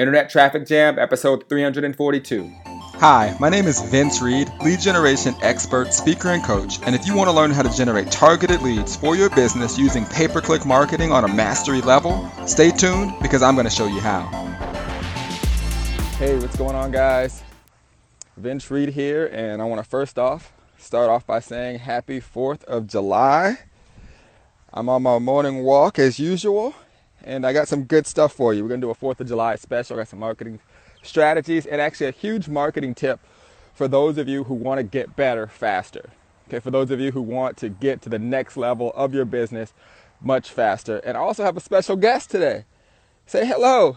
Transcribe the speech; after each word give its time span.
Internet 0.00 0.30
Traffic 0.30 0.64
Jam, 0.64 0.98
episode 0.98 1.46
342. 1.50 2.50
Hi, 2.64 3.36
my 3.38 3.50
name 3.50 3.66
is 3.66 3.82
Vince 3.82 4.22
Reed, 4.22 4.50
lead 4.64 4.80
generation 4.80 5.34
expert, 5.42 5.92
speaker, 5.92 6.28
and 6.28 6.42
coach. 6.42 6.78
And 6.86 6.94
if 6.94 7.06
you 7.06 7.14
want 7.14 7.28
to 7.28 7.36
learn 7.36 7.50
how 7.50 7.60
to 7.60 7.68
generate 7.76 8.10
targeted 8.10 8.62
leads 8.62 8.96
for 8.96 9.14
your 9.14 9.28
business 9.28 9.76
using 9.76 10.06
pay 10.06 10.26
per 10.26 10.40
click 10.40 10.64
marketing 10.64 11.12
on 11.12 11.24
a 11.24 11.28
mastery 11.28 11.82
level, 11.82 12.26
stay 12.46 12.70
tuned 12.70 13.12
because 13.20 13.42
I'm 13.42 13.54
going 13.56 13.66
to 13.66 13.70
show 13.70 13.88
you 13.88 14.00
how. 14.00 14.22
Hey, 16.16 16.38
what's 16.38 16.56
going 16.56 16.76
on, 16.76 16.92
guys? 16.92 17.42
Vince 18.38 18.70
Reed 18.70 18.88
here, 18.88 19.26
and 19.26 19.60
I 19.60 19.66
want 19.66 19.84
to 19.84 19.86
first 19.86 20.18
off 20.18 20.50
start 20.78 21.10
off 21.10 21.26
by 21.26 21.40
saying 21.40 21.80
happy 21.80 22.22
4th 22.22 22.64
of 22.64 22.86
July. 22.86 23.58
I'm 24.72 24.88
on 24.88 25.02
my 25.02 25.18
morning 25.18 25.62
walk 25.62 25.98
as 25.98 26.18
usual, 26.18 26.74
and 27.24 27.46
I 27.46 27.52
got 27.52 27.68
some 27.68 27.84
good 27.84 28.06
stuff 28.06 28.32
for 28.32 28.54
you. 28.54 28.62
We're 28.62 28.68
going 28.68 28.80
to 28.80 28.86
do 28.86 28.90
a 28.90 28.94
4th 28.94 29.20
of 29.20 29.28
July 29.28 29.56
special. 29.56 29.96
I 29.96 30.00
got 30.00 30.08
some 30.08 30.18
marketing 30.18 30.60
strategies 31.02 31.66
and 31.66 31.80
actually 31.80 32.06
a 32.06 32.12
huge 32.12 32.48
marketing 32.48 32.94
tip 32.94 33.20
for 33.74 33.88
those 33.88 34.18
of 34.18 34.28
you 34.28 34.44
who 34.44 34.54
want 34.54 34.78
to 34.78 34.82
get 34.82 35.16
better 35.16 35.46
faster. 35.46 36.10
Okay, 36.48 36.60
for 36.60 36.70
those 36.70 36.90
of 36.90 37.00
you 37.00 37.12
who 37.12 37.22
want 37.22 37.56
to 37.58 37.68
get 37.68 38.02
to 38.02 38.08
the 38.08 38.18
next 38.18 38.56
level 38.56 38.92
of 38.94 39.14
your 39.14 39.24
business 39.24 39.72
much 40.20 40.50
faster. 40.50 40.98
And 40.98 41.16
I 41.16 41.20
also 41.20 41.44
have 41.44 41.56
a 41.56 41.60
special 41.60 41.96
guest 41.96 42.30
today. 42.30 42.64
Say 43.26 43.46
hello. 43.46 43.96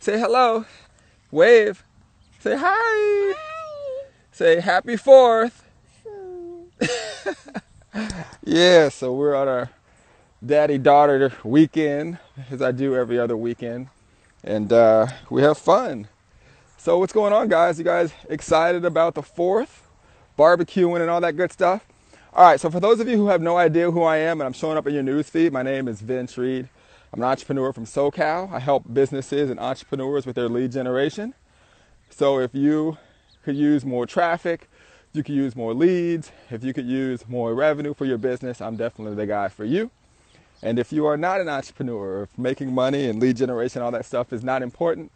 Say 0.00 0.18
hello. 0.18 0.64
Wave. 1.30 1.84
Say 2.40 2.56
hi. 2.56 2.64
hi. 2.64 3.34
Say 4.32 4.60
happy 4.60 4.96
4th. 4.96 5.62
yeah, 8.44 8.88
so 8.88 9.12
we're 9.12 9.34
on 9.34 9.48
our 9.48 9.70
daddy 10.44 10.78
daughter 10.78 11.32
weekend, 11.42 12.18
as 12.50 12.62
I 12.62 12.70
do 12.72 12.94
every 12.94 13.18
other 13.18 13.36
weekend, 13.36 13.88
and 14.44 14.72
uh, 14.72 15.08
we 15.30 15.42
have 15.42 15.58
fun. 15.58 16.08
So, 16.76 16.98
what's 16.98 17.12
going 17.12 17.32
on, 17.32 17.48
guys? 17.48 17.78
You 17.78 17.84
guys 17.84 18.12
excited 18.28 18.84
about 18.84 19.14
the 19.14 19.22
fourth, 19.22 19.88
barbecuing 20.38 21.00
and 21.00 21.10
all 21.10 21.20
that 21.20 21.36
good 21.36 21.50
stuff? 21.50 21.84
All 22.32 22.44
right, 22.44 22.60
so 22.60 22.70
for 22.70 22.78
those 22.78 23.00
of 23.00 23.08
you 23.08 23.16
who 23.16 23.28
have 23.28 23.42
no 23.42 23.56
idea 23.56 23.90
who 23.90 24.02
I 24.02 24.18
am 24.18 24.40
and 24.40 24.46
I'm 24.46 24.52
showing 24.52 24.78
up 24.78 24.86
in 24.86 24.94
your 24.94 25.02
newsfeed, 25.02 25.50
my 25.50 25.62
name 25.62 25.88
is 25.88 26.00
Vince 26.00 26.38
Reed. 26.38 26.68
I'm 27.12 27.20
an 27.20 27.28
entrepreneur 27.28 27.72
from 27.72 27.84
SoCal. 27.84 28.52
I 28.52 28.60
help 28.60 28.84
businesses 28.92 29.50
and 29.50 29.58
entrepreneurs 29.58 30.24
with 30.24 30.36
their 30.36 30.48
lead 30.48 30.70
generation. 30.70 31.34
So, 32.10 32.38
if 32.38 32.54
you 32.54 32.96
could 33.44 33.56
use 33.56 33.84
more 33.84 34.06
traffic, 34.06 34.68
you 35.12 35.24
could 35.24 35.34
use 35.34 35.56
more 35.56 35.74
leads, 35.74 36.30
if 36.50 36.62
you 36.62 36.72
could 36.72 36.86
use 36.86 37.26
more 37.28 37.54
revenue 37.54 37.92
for 37.92 38.04
your 38.04 38.18
business, 38.18 38.60
I'm 38.60 38.76
definitely 38.76 39.16
the 39.16 39.26
guy 39.26 39.48
for 39.48 39.64
you. 39.64 39.90
And 40.62 40.78
if 40.78 40.92
you 40.92 41.06
are 41.06 41.16
not 41.16 41.40
an 41.40 41.48
entrepreneur, 41.48 42.24
if 42.24 42.38
making 42.38 42.74
money 42.74 43.08
and 43.08 43.20
lead 43.20 43.36
generation, 43.36 43.82
all 43.82 43.90
that 43.92 44.04
stuff 44.04 44.32
is 44.32 44.42
not 44.42 44.62
important, 44.62 45.12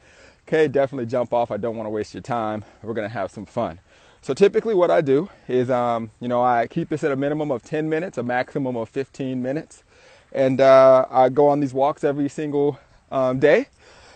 okay, 0.46 0.68
definitely 0.68 1.06
jump 1.06 1.32
off. 1.32 1.50
I 1.50 1.56
don't 1.56 1.76
want 1.76 1.86
to 1.86 1.90
waste 1.90 2.14
your 2.14 2.22
time. 2.22 2.64
We're 2.82 2.94
going 2.94 3.08
to 3.08 3.14
have 3.14 3.30
some 3.30 3.46
fun. 3.46 3.80
So 4.20 4.34
typically 4.34 4.74
what 4.74 4.90
I 4.90 5.00
do 5.00 5.28
is, 5.48 5.68
um, 5.68 6.10
you 6.20 6.28
know, 6.28 6.42
I 6.44 6.68
keep 6.68 6.88
this 6.88 7.02
at 7.02 7.10
a 7.10 7.16
minimum 7.16 7.50
of 7.50 7.62
10 7.64 7.88
minutes, 7.88 8.18
a 8.18 8.22
maximum 8.22 8.76
of 8.76 8.88
15 8.88 9.42
minutes. 9.42 9.82
And 10.30 10.60
uh, 10.60 11.06
I 11.10 11.28
go 11.28 11.48
on 11.48 11.58
these 11.58 11.74
walks 11.74 12.04
every 12.04 12.28
single 12.28 12.78
um, 13.10 13.40
day. 13.40 13.66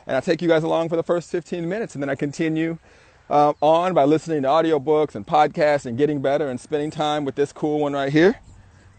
And 0.07 0.17
I 0.17 0.21
take 0.21 0.41
you 0.41 0.49
guys 0.49 0.63
along 0.63 0.91
for 0.91 0.97
the 0.97 1.03
first 1.03 1.31
15 1.31 1.69
minutes. 1.69 1.95
And 1.95 2.03
then 2.03 2.09
I 2.09 2.15
continue 2.15 2.79
uh, 3.29 3.55
on 3.61 3.95
by 3.95 4.05
listening 4.05 4.43
to 4.43 4.49
audiobooks 4.49 5.17
and 5.17 5.27
podcasts 5.27 5.87
and 5.87 5.99
getting 5.99 6.23
better 6.23 6.49
and 6.49 6.61
spending 6.61 6.93
time 6.93 7.25
with 7.25 7.35
this 7.35 7.53
cool 7.53 7.81
one 7.81 7.93
right 7.93 8.13
here. 8.13 8.37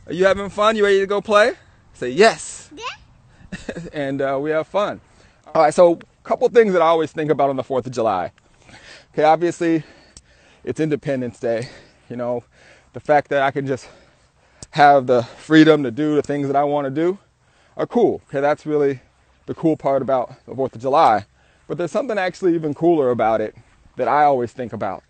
Are 0.07 0.13
you 0.13 0.25
having 0.25 0.49
fun? 0.49 0.75
You 0.75 0.83
ready 0.83 0.99
to 0.99 1.07
go 1.07 1.21
play? 1.21 1.53
Say 1.97 2.11
yes. 2.11 2.69
Yeah. 2.75 3.65
and 3.91 4.21
uh, 4.21 4.37
we 4.39 4.51
have 4.51 4.67
fun. 4.67 5.01
All 5.55 5.63
right, 5.63 5.73
so 5.73 5.93
a 5.93 5.99
couple 6.23 6.47
things 6.49 6.73
that 6.73 6.81
I 6.83 6.85
always 6.85 7.11
think 7.11 7.31
about 7.31 7.49
on 7.49 7.55
the 7.55 7.63
4th 7.63 7.87
of 7.87 7.91
July. 7.91 8.31
Okay, 9.13 9.23
obviously, 9.23 9.81
it's 10.63 10.79
Independence 10.79 11.39
Day. 11.39 11.69
You 12.07 12.15
know, 12.15 12.43
the 12.93 12.99
fact 12.99 13.29
that 13.29 13.41
I 13.41 13.49
can 13.49 13.65
just 13.65 13.89
have 14.69 15.07
the 15.07 15.23
freedom 15.23 15.81
to 15.81 15.89
do 15.89 16.13
the 16.13 16.21
things 16.21 16.45
that 16.45 16.55
I 16.55 16.63
want 16.65 16.85
to 16.85 16.91
do 16.91 17.17
are 17.75 17.87
cool. 17.87 18.21
Okay, 18.29 18.41
that's 18.41 18.67
really 18.67 18.99
the 19.47 19.55
cool 19.55 19.75
part 19.75 20.03
about 20.03 20.45
the 20.45 20.53
4th 20.53 20.75
of 20.75 20.81
July. 20.81 21.25
But 21.67 21.79
there's 21.79 21.89
something 21.89 22.19
actually 22.19 22.53
even 22.53 22.75
cooler 22.75 23.09
about 23.09 23.41
it 23.41 23.55
that 23.95 24.07
I 24.07 24.23
always 24.25 24.51
think 24.51 24.71
about. 24.71 25.03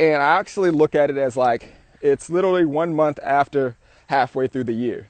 And 0.00 0.22
I 0.22 0.38
actually 0.38 0.70
look 0.70 0.94
at 0.94 1.10
it 1.10 1.18
as 1.18 1.36
like 1.36 1.74
it's 2.00 2.30
literally 2.30 2.64
one 2.64 2.94
month 2.94 3.18
after 3.22 3.76
halfway 4.06 4.46
through 4.46 4.64
the 4.64 4.72
year 4.72 5.08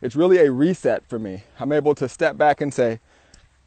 it's 0.00 0.16
really 0.16 0.38
a 0.38 0.50
reset 0.50 1.06
for 1.06 1.18
me. 1.18 1.44
I'm 1.58 1.72
able 1.72 1.94
to 1.96 2.08
step 2.08 2.36
back 2.36 2.60
and 2.60 2.72
say, 2.72 3.00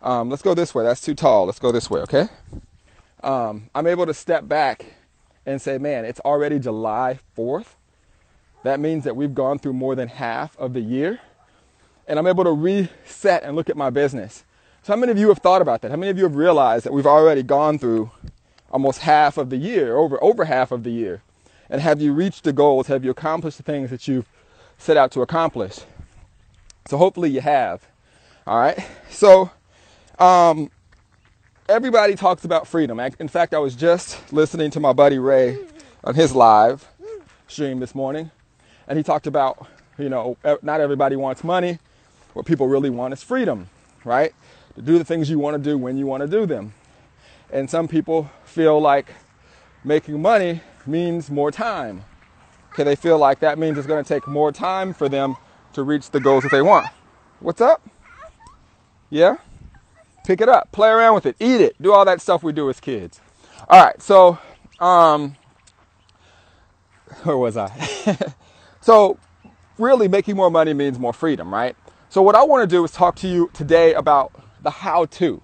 um, 0.01 0.29
let's 0.29 0.41
go 0.41 0.53
this 0.53 0.73
way. 0.73 0.83
That's 0.83 1.01
too 1.01 1.13
tall. 1.13 1.45
Let's 1.45 1.59
go 1.59 1.71
this 1.71 1.89
way, 1.89 2.01
okay? 2.01 2.27
Um, 3.23 3.69
I'm 3.75 3.87
able 3.87 4.05
to 4.05 4.13
step 4.13 4.47
back 4.47 4.85
and 5.45 5.61
say, 5.61 5.77
man, 5.77 6.05
it's 6.05 6.19
already 6.21 6.59
July 6.59 7.19
4th. 7.37 7.75
That 8.63 8.79
means 8.79 9.03
that 9.03 9.15
we've 9.15 9.33
gone 9.33 9.59
through 9.59 9.73
more 9.73 9.95
than 9.95 10.07
half 10.07 10.57
of 10.57 10.73
the 10.73 10.81
year. 10.81 11.19
And 12.07 12.17
I'm 12.19 12.27
able 12.27 12.43
to 12.43 12.51
reset 12.51 13.43
and 13.43 13.55
look 13.55 13.69
at 13.69 13.77
my 13.77 13.89
business. 13.89 14.43
So, 14.83 14.93
how 14.93 14.99
many 14.99 15.11
of 15.11 15.17
you 15.17 15.29
have 15.29 15.39
thought 15.39 15.61
about 15.61 15.81
that? 15.81 15.91
How 15.91 15.97
many 15.97 16.09
of 16.09 16.17
you 16.17 16.23
have 16.23 16.35
realized 16.35 16.85
that 16.85 16.93
we've 16.93 17.05
already 17.05 17.43
gone 17.43 17.77
through 17.77 18.11
almost 18.71 18.99
half 18.99 19.37
of 19.37 19.49
the 19.49 19.57
year, 19.57 19.95
over, 19.95 20.21
over 20.23 20.45
half 20.45 20.71
of 20.71 20.83
the 20.83 20.89
year? 20.89 21.21
And 21.69 21.81
have 21.81 22.01
you 22.01 22.13
reached 22.13 22.43
the 22.43 22.53
goals? 22.53 22.87
Have 22.87 23.05
you 23.05 23.11
accomplished 23.11 23.57
the 23.57 23.63
things 23.63 23.91
that 23.91 24.07
you've 24.07 24.27
set 24.77 24.97
out 24.97 25.11
to 25.11 25.21
accomplish? 25.21 25.81
So 26.87 26.97
hopefully 26.97 27.29
you 27.29 27.41
have. 27.41 27.85
All 28.47 28.59
right. 28.59 28.77
So 29.09 29.51
um, 30.19 30.71
everybody 31.69 32.15
talks 32.15 32.43
about 32.43 32.67
freedom. 32.67 32.99
In 32.99 33.27
fact, 33.27 33.53
I 33.53 33.59
was 33.59 33.75
just 33.75 34.33
listening 34.33 34.71
to 34.71 34.79
my 34.79 34.93
buddy 34.93 35.19
Ray 35.19 35.57
on 36.03 36.15
his 36.15 36.35
live 36.35 36.87
stream 37.47 37.79
this 37.79 37.93
morning, 37.93 38.31
and 38.87 38.97
he 38.97 39.03
talked 39.03 39.27
about, 39.27 39.67
you 39.97 40.09
know, 40.09 40.37
not 40.61 40.81
everybody 40.81 41.15
wants 41.15 41.43
money. 41.43 41.79
What 42.33 42.45
people 42.45 42.67
really 42.67 42.89
want 42.89 43.13
is 43.13 43.21
freedom, 43.21 43.69
right? 44.03 44.33
To 44.75 44.81
do 44.81 44.97
the 44.97 45.05
things 45.05 45.29
you 45.29 45.37
want 45.37 45.55
to 45.55 45.69
do 45.69 45.77
when 45.77 45.97
you 45.97 46.05
want 46.05 46.21
to 46.21 46.27
do 46.27 46.45
them. 46.45 46.73
And 47.51 47.69
some 47.69 47.87
people 47.87 48.29
feel 48.45 48.79
like 48.79 49.13
making 49.83 50.21
money 50.21 50.61
means 50.85 51.29
more 51.29 51.51
time. 51.51 52.05
Okay, 52.71 52.83
they 52.83 52.95
feel 52.95 53.17
like 53.17 53.41
that 53.41 53.59
means 53.59 53.77
it's 53.77 53.87
going 53.87 54.03
to 54.03 54.07
take 54.07 54.27
more 54.27 54.51
time 54.51 54.93
for 54.93 55.09
them 55.09 55.35
to 55.73 55.83
reach 55.83 56.11
the 56.11 56.19
goals 56.19 56.43
that 56.43 56.51
they 56.51 56.61
want. 56.61 56.87
What's 57.39 57.61
up? 57.61 57.81
Yeah? 59.09 59.37
Pick 60.25 60.41
it 60.41 60.49
up, 60.49 60.71
play 60.71 60.89
around 60.89 61.15
with 61.15 61.25
it, 61.25 61.35
eat 61.39 61.61
it, 61.61 61.81
do 61.81 61.93
all 61.93 62.05
that 62.05 62.21
stuff 62.21 62.43
we 62.43 62.53
do 62.53 62.69
as 62.69 62.79
kids. 62.79 63.19
All 63.67 63.83
right, 63.83 64.01
so, 64.01 64.37
um, 64.79 65.35
where 67.23 67.37
was 67.37 67.57
I? 67.57 67.69
so, 68.81 69.17
really, 69.77 70.07
making 70.07 70.35
more 70.35 70.51
money 70.51 70.73
means 70.73 70.99
more 70.99 71.13
freedom, 71.13 71.53
right? 71.53 71.75
So, 72.09 72.21
what 72.21 72.35
I 72.35 72.43
want 72.43 72.69
to 72.69 72.75
do 72.75 72.83
is 72.83 72.91
talk 72.91 73.15
to 73.17 73.27
you 73.27 73.49
today 73.53 73.93
about 73.93 74.31
the 74.61 74.69
how 74.69 75.05
to. 75.05 75.41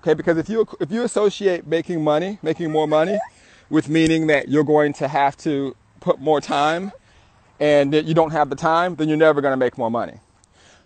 Okay, 0.00 0.14
because 0.14 0.36
if 0.36 0.48
you 0.48 0.66
if 0.80 0.92
you 0.92 1.02
associate 1.02 1.66
making 1.66 2.04
money, 2.04 2.38
making 2.42 2.70
more 2.70 2.86
money, 2.86 3.18
with 3.70 3.88
meaning 3.88 4.26
that 4.26 4.48
you're 4.48 4.64
going 4.64 4.92
to 4.94 5.08
have 5.08 5.36
to 5.38 5.74
put 6.00 6.20
more 6.20 6.40
time 6.40 6.92
and 7.60 7.94
you 7.94 8.14
don't 8.14 8.30
have 8.32 8.50
the 8.50 8.56
time, 8.56 8.96
then 8.96 9.08
you're 9.08 9.16
never 9.16 9.40
going 9.40 9.52
to 9.52 9.56
make 9.56 9.78
more 9.78 9.90
money. 9.90 10.20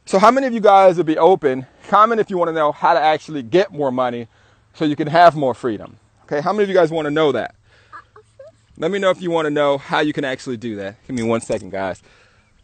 So, 0.05 0.19
how 0.19 0.31
many 0.31 0.47
of 0.47 0.53
you 0.53 0.61
guys 0.61 0.97
would 0.97 1.06
be 1.06 1.19
open? 1.19 1.67
Comment 1.89 2.21
if 2.21 2.31
you 2.31 2.39
want 2.39 2.49
to 2.49 2.53
know 2.53 2.73
how 2.73 2.95
to 2.95 3.01
actually 3.01 3.43
get 3.43 3.73
more 3.73 3.93
money 3.93 4.27
so 4.75 4.84
you 4.84 4.97
can 4.97 5.09
have 5.09 5.37
more 5.37 5.55
freedom. 5.55 5.99
Okay, 6.25 6.41
how 6.41 6.53
many 6.53 6.62
of 6.62 6.69
you 6.69 6.75
guys 6.75 6.91
want 6.91 7.06
to 7.06 7.11
know 7.11 7.33
that? 7.33 7.55
Let 8.77 8.91
me 8.91 8.99
know 8.99 9.11
if 9.11 9.21
you 9.21 9.31
want 9.31 9.47
to 9.47 9.51
know 9.51 9.77
how 9.77 10.01
you 10.01 10.12
can 10.12 10.25
actually 10.25 10.56
do 10.56 10.77
that. 10.77 10.97
Give 11.06 11.17
me 11.17 11.23
one 11.23 11.41
second, 11.41 11.71
guys. 11.71 12.03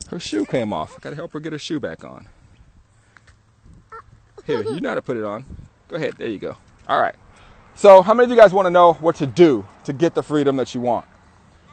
Her 0.09 0.21
shoe 0.21 0.47
came 0.47 0.73
off. 0.73 0.97
I 0.97 1.01
gotta 1.01 1.17
help 1.17 1.33
her 1.33 1.41
get 1.41 1.53
her 1.53 1.59
shoe 1.59 1.81
back 1.81 2.05
on. 2.05 2.29
Here, 4.47 4.63
you 4.63 4.81
know 4.81 4.91
how 4.91 4.95
to 4.95 5.03
put 5.03 5.17
it 5.17 5.25
on. 5.25 5.45
Go 5.89 5.97
ahead, 5.97 6.15
there 6.19 6.29
you 6.29 6.39
go. 6.39 6.57
All 6.89 7.01
right. 7.01 7.15
So, 7.75 8.03
how 8.03 8.15
many 8.15 8.25
of 8.25 8.31
you 8.31 8.37
guys 8.37 8.53
want 8.53 8.67
to 8.67 8.71
know 8.71 8.93
what 8.95 9.17
to 9.17 9.27
do 9.27 9.67
to 9.85 9.93
get 9.93 10.15
the 10.15 10.23
freedom 10.23 10.57
that 10.57 10.75
you 10.75 10.81
want? 10.81 11.07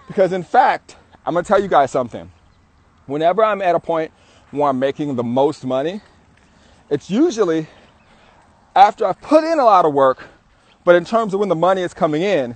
Because, 0.07 0.33
in 0.33 0.43
fact, 0.43 0.95
I'm 1.25 1.33
gonna 1.33 1.43
tell 1.43 1.61
you 1.61 1.67
guys 1.67 1.91
something. 1.91 2.31
Whenever 3.05 3.43
I'm 3.43 3.61
at 3.61 3.75
a 3.75 3.79
point 3.79 4.11
where 4.51 4.69
I'm 4.69 4.79
making 4.79 5.15
the 5.15 5.23
most 5.23 5.65
money, 5.65 6.01
it's 6.89 7.09
usually 7.09 7.67
after 8.75 9.05
I've 9.05 9.21
put 9.21 9.43
in 9.43 9.59
a 9.59 9.65
lot 9.65 9.85
of 9.85 9.93
work, 9.93 10.25
but 10.83 10.95
in 10.95 11.05
terms 11.05 11.33
of 11.33 11.39
when 11.39 11.49
the 11.49 11.55
money 11.55 11.81
is 11.81 11.93
coming 11.93 12.21
in, 12.21 12.55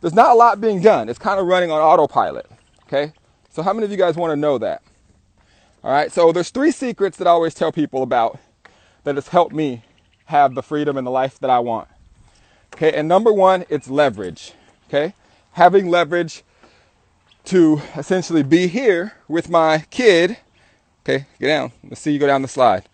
there's 0.00 0.14
not 0.14 0.30
a 0.30 0.34
lot 0.34 0.60
being 0.60 0.80
done. 0.80 1.08
It's 1.08 1.18
kind 1.18 1.40
of 1.40 1.46
running 1.46 1.70
on 1.70 1.80
autopilot. 1.80 2.46
Okay? 2.84 3.12
So 3.50 3.62
how 3.62 3.72
many 3.72 3.84
of 3.84 3.90
you 3.90 3.96
guys 3.96 4.16
want 4.16 4.30
to 4.30 4.36
know 4.36 4.58
that? 4.58 4.82
All 5.82 5.90
right, 5.90 6.12
so 6.12 6.30
there's 6.30 6.50
three 6.50 6.70
secrets 6.70 7.16
that 7.16 7.26
I 7.26 7.30
always 7.30 7.54
tell 7.54 7.72
people 7.72 8.02
about 8.02 8.38
that 9.04 9.14
has 9.14 9.28
helped 9.28 9.54
me 9.54 9.82
have 10.26 10.54
the 10.54 10.62
freedom 10.62 10.96
and 10.96 11.06
the 11.06 11.10
life 11.10 11.38
that 11.40 11.50
I 11.50 11.58
want. 11.58 11.88
Okay, 12.74 12.92
and 12.92 13.08
number 13.08 13.32
one, 13.32 13.64
it's 13.68 13.88
leverage. 13.88 14.52
Okay, 14.88 15.14
having 15.52 15.88
leverage 15.88 16.44
to 17.50 17.82
essentially 17.96 18.44
be 18.44 18.68
here 18.68 19.12
with 19.26 19.50
my 19.50 19.84
kid. 19.90 20.36
Okay, 21.02 21.26
get 21.40 21.48
down. 21.48 21.72
Let's 21.82 22.00
see 22.00 22.12
you 22.12 22.20
go 22.20 22.28
down 22.28 22.42
the 22.42 22.48
slide. 22.48 22.88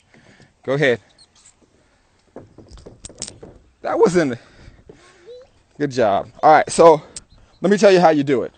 Go 0.64 0.72
ahead. 0.72 0.98
That 3.82 3.98
wasn't. 3.98 4.38
Good 5.78 5.90
job. 5.90 6.30
All 6.42 6.50
right, 6.50 6.70
so 6.70 7.02
let 7.60 7.70
me 7.70 7.76
tell 7.76 7.92
you 7.92 8.00
how 8.00 8.08
you 8.08 8.24
do 8.24 8.44
it. 8.44 8.52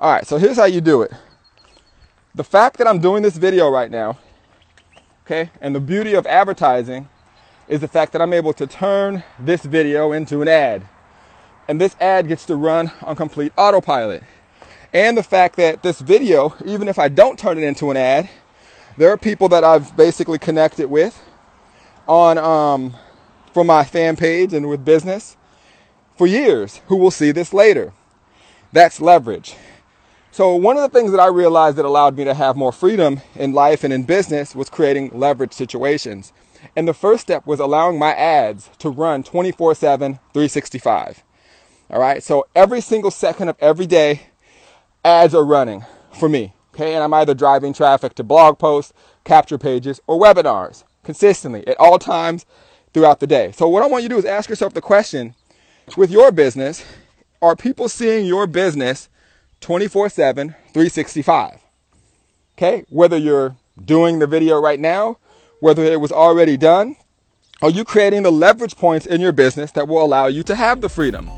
All 0.00 0.12
right, 0.12 0.26
so 0.26 0.36
here's 0.36 0.56
how 0.56 0.64
you 0.64 0.80
do 0.80 1.02
it. 1.02 1.12
The 2.34 2.42
fact 2.42 2.78
that 2.78 2.88
I'm 2.88 2.98
doing 2.98 3.22
this 3.22 3.36
video 3.36 3.70
right 3.70 3.92
now, 3.92 4.18
okay, 5.24 5.50
and 5.60 5.76
the 5.76 5.80
beauty 5.80 6.14
of 6.14 6.26
advertising 6.26 7.08
is 7.68 7.80
the 7.80 7.88
fact 7.88 8.12
that 8.14 8.20
I'm 8.20 8.32
able 8.32 8.52
to 8.54 8.66
turn 8.66 9.22
this 9.38 9.62
video 9.62 10.10
into 10.10 10.42
an 10.42 10.48
ad. 10.48 10.88
And 11.68 11.80
this 11.80 11.94
ad 12.00 12.26
gets 12.26 12.46
to 12.46 12.56
run 12.56 12.90
on 13.02 13.14
complete 13.14 13.52
autopilot. 13.56 14.24
And 14.92 15.16
the 15.16 15.22
fact 15.22 15.56
that 15.56 15.82
this 15.82 16.00
video, 16.00 16.54
even 16.64 16.88
if 16.88 16.98
I 16.98 17.08
don't 17.08 17.38
turn 17.38 17.58
it 17.58 17.64
into 17.64 17.90
an 17.90 17.96
ad, 17.96 18.28
there 18.96 19.10
are 19.10 19.16
people 19.18 19.48
that 19.50 19.64
I've 19.64 19.96
basically 19.96 20.38
connected 20.38 20.88
with 20.88 21.22
on 22.06 22.38
um, 22.38 22.94
from 23.52 23.66
my 23.66 23.84
fan 23.84 24.16
page 24.16 24.52
and 24.54 24.68
with 24.68 24.84
business 24.84 25.36
for 26.16 26.26
years 26.26 26.80
who 26.86 26.96
will 26.96 27.10
see 27.10 27.30
this 27.30 27.52
later. 27.52 27.92
That's 28.72 29.00
leverage. 29.00 29.54
So 30.30 30.54
one 30.54 30.76
of 30.76 30.82
the 30.82 30.98
things 30.98 31.10
that 31.12 31.20
I 31.20 31.26
realized 31.26 31.76
that 31.76 31.84
allowed 31.84 32.16
me 32.16 32.24
to 32.24 32.34
have 32.34 32.56
more 32.56 32.72
freedom 32.72 33.20
in 33.34 33.52
life 33.52 33.84
and 33.84 33.92
in 33.92 34.04
business 34.04 34.54
was 34.54 34.70
creating 34.70 35.10
leverage 35.18 35.52
situations. 35.52 36.32
And 36.76 36.88
the 36.88 36.94
first 36.94 37.22
step 37.22 37.46
was 37.46 37.60
allowing 37.60 37.98
my 37.98 38.14
ads 38.14 38.70
to 38.78 38.90
run 38.90 39.22
24 39.22 39.74
7, 39.74 40.14
365. 40.32 41.24
All 41.90 42.00
right. 42.00 42.22
So 42.22 42.46
every 42.54 42.80
single 42.80 43.10
second 43.10 43.48
of 43.48 43.56
every 43.60 43.86
day, 43.86 44.27
ads 45.08 45.34
are 45.34 45.44
running 45.44 45.84
for 46.12 46.28
me. 46.28 46.52
Okay. 46.74 46.94
And 46.94 47.02
I'm 47.02 47.14
either 47.14 47.34
driving 47.34 47.72
traffic 47.72 48.14
to 48.14 48.22
blog 48.22 48.58
posts, 48.58 48.92
capture 49.24 49.58
pages, 49.58 50.00
or 50.06 50.20
webinars 50.20 50.84
consistently 51.02 51.66
at 51.66 51.78
all 51.80 51.98
times 51.98 52.44
throughout 52.92 53.20
the 53.20 53.26
day. 53.26 53.52
So 53.52 53.68
what 53.68 53.82
I 53.82 53.86
want 53.86 54.02
you 54.02 54.08
to 54.10 54.14
do 54.14 54.18
is 54.18 54.24
ask 54.24 54.48
yourself 54.48 54.74
the 54.74 54.80
question 54.80 55.34
with 55.96 56.10
your 56.10 56.30
business, 56.30 56.84
are 57.40 57.56
people 57.56 57.88
seeing 57.88 58.26
your 58.26 58.46
business 58.46 59.08
24 59.60 60.10
7, 60.10 60.50
365? 60.72 61.60
Okay. 62.56 62.84
Whether 62.88 63.16
you're 63.16 63.56
doing 63.82 64.18
the 64.18 64.26
video 64.26 64.60
right 64.60 64.78
now, 64.78 65.18
whether 65.60 65.84
it 65.84 66.00
was 66.00 66.12
already 66.12 66.56
done, 66.56 66.96
are 67.62 67.70
you 67.70 67.84
creating 67.84 68.22
the 68.22 68.30
leverage 68.30 68.76
points 68.76 69.06
in 69.06 69.20
your 69.20 69.32
business 69.32 69.72
that 69.72 69.88
will 69.88 70.04
allow 70.04 70.26
you 70.26 70.42
to 70.44 70.54
have 70.54 70.80
the 70.80 70.88
freedom? 70.88 71.28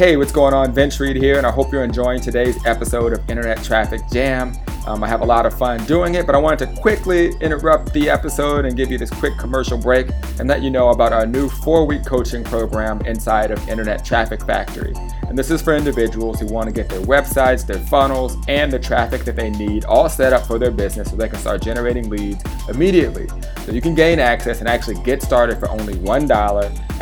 Hey, 0.00 0.16
what's 0.16 0.32
going 0.32 0.54
on? 0.54 0.72
Vince 0.72 0.98
Reed 0.98 1.16
here, 1.16 1.36
and 1.36 1.46
I 1.46 1.50
hope 1.50 1.70
you're 1.70 1.84
enjoying 1.84 2.22
today's 2.22 2.56
episode 2.64 3.12
of 3.12 3.28
Internet 3.28 3.62
Traffic 3.62 4.00
Jam. 4.10 4.56
Um, 4.86 5.04
I 5.04 5.08
have 5.08 5.20
a 5.20 5.26
lot 5.26 5.44
of 5.44 5.52
fun 5.52 5.84
doing 5.84 6.14
it, 6.14 6.24
but 6.24 6.34
I 6.34 6.38
wanted 6.38 6.70
to 6.70 6.80
quickly 6.80 7.32
interrupt 7.42 7.92
the 7.92 8.08
episode 8.08 8.64
and 8.64 8.74
give 8.74 8.90
you 8.90 8.96
this 8.96 9.10
quick 9.10 9.36
commercial 9.36 9.76
break 9.76 10.08
and 10.38 10.48
let 10.48 10.62
you 10.62 10.70
know 10.70 10.88
about 10.88 11.12
our 11.12 11.26
new 11.26 11.50
four 11.50 11.84
week 11.84 12.06
coaching 12.06 12.42
program 12.42 13.02
inside 13.02 13.50
of 13.50 13.68
Internet 13.68 14.02
Traffic 14.02 14.42
Factory. 14.42 14.94
And 15.28 15.36
this 15.36 15.50
is 15.50 15.60
for 15.60 15.76
individuals 15.76 16.40
who 16.40 16.46
want 16.46 16.70
to 16.70 16.74
get 16.74 16.88
their 16.88 17.02
websites, 17.02 17.66
their 17.66 17.80
funnels, 17.80 18.38
and 18.48 18.72
the 18.72 18.78
traffic 18.78 19.24
that 19.24 19.36
they 19.36 19.50
need 19.50 19.84
all 19.84 20.08
set 20.08 20.32
up 20.32 20.46
for 20.46 20.58
their 20.58 20.70
business 20.70 21.10
so 21.10 21.16
they 21.16 21.28
can 21.28 21.40
start 21.40 21.60
generating 21.60 22.08
leads 22.08 22.42
immediately. 22.70 23.28
So 23.66 23.72
you 23.72 23.82
can 23.82 23.94
gain 23.94 24.18
access 24.18 24.60
and 24.60 24.68
actually 24.68 24.96
get 25.02 25.20
started 25.20 25.58
for 25.58 25.68
only 25.68 25.92
$1 25.92 26.30